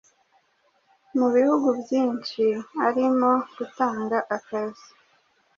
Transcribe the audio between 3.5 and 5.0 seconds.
gutanga akazi